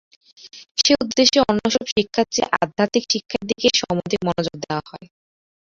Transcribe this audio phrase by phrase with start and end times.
[0.77, 5.07] সে উদ্দেশ্যে অন্য সব শিক্ষার চেয়ে আধ্যাত্মিক শিক্ষার দিকেই সমধিক মনোযোগ দেওয়া হয়।